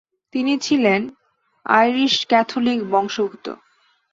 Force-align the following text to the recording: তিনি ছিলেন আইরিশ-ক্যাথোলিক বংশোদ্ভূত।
তিনি 0.33 0.53
ছিলেন 0.57 1.01
আইরিশ-ক্যাথোলিক 1.65 2.79
বংশোদ্ভূত। 2.91 3.45